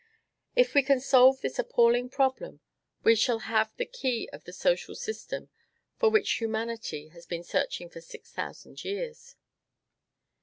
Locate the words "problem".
2.09-2.59